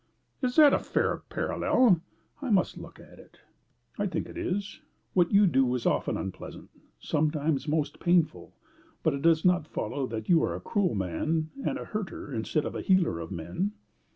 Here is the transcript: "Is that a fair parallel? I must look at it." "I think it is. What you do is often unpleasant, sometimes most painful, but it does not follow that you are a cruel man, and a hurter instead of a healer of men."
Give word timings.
"Is 0.41 0.55
that 0.55 0.73
a 0.73 0.79
fair 0.79 1.21
parallel? 1.29 2.01
I 2.41 2.49
must 2.49 2.75
look 2.75 2.99
at 2.99 3.19
it." 3.19 3.37
"I 3.99 4.07
think 4.07 4.27
it 4.27 4.35
is. 4.35 4.81
What 5.13 5.31
you 5.31 5.45
do 5.45 5.75
is 5.75 5.85
often 5.85 6.17
unpleasant, 6.17 6.71
sometimes 6.99 7.67
most 7.67 7.99
painful, 7.99 8.55
but 9.03 9.13
it 9.13 9.21
does 9.21 9.45
not 9.45 9.67
follow 9.67 10.07
that 10.07 10.27
you 10.27 10.41
are 10.43 10.55
a 10.55 10.59
cruel 10.59 10.95
man, 10.95 11.51
and 11.63 11.77
a 11.77 11.85
hurter 11.85 12.33
instead 12.33 12.65
of 12.65 12.73
a 12.73 12.81
healer 12.81 13.19
of 13.19 13.29
men." 13.29 13.73